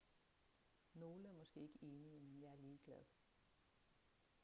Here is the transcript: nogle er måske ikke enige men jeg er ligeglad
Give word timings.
nogle 0.93 1.27
er 1.29 1.33
måske 1.33 1.59
ikke 1.59 1.79
enige 1.83 2.19
men 2.19 2.41
jeg 2.41 2.51
er 2.51 2.57
ligeglad 2.57 3.01